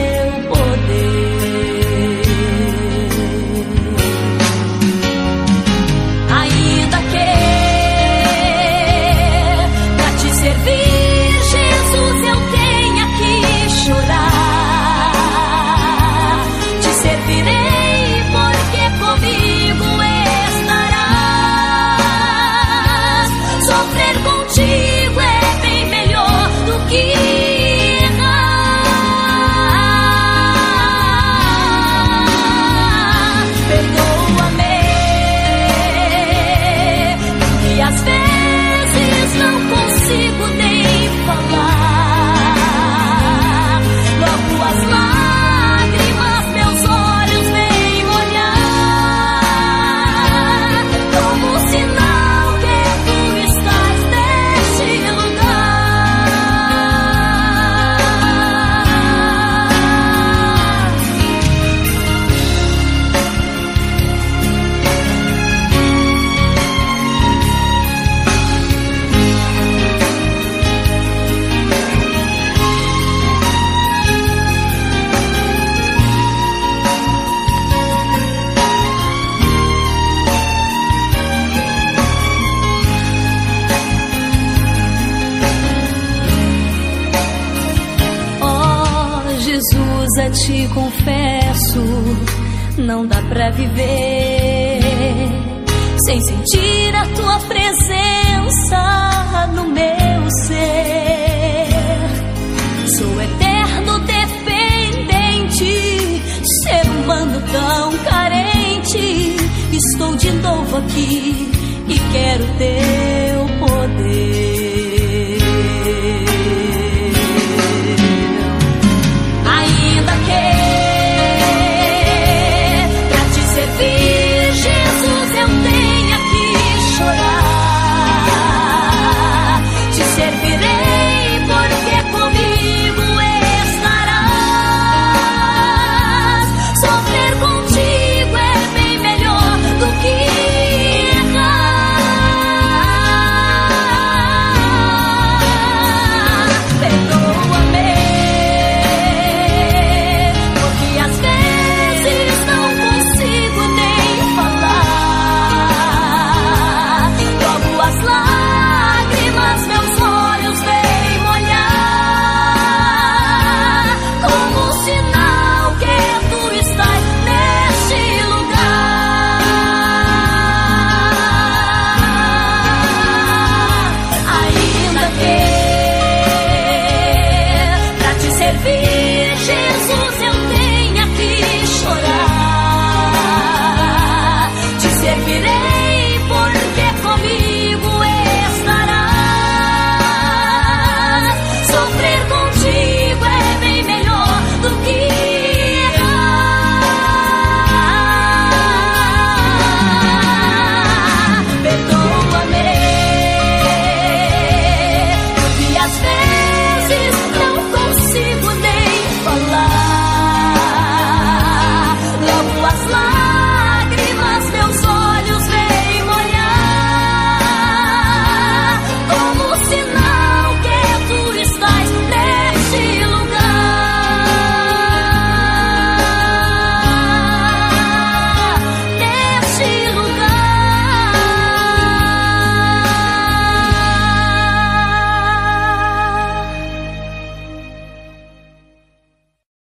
aqui 110.81 111.49
e 111.87 111.99
quero 112.11 112.45
teu 112.57 113.67
poder. 113.67 114.50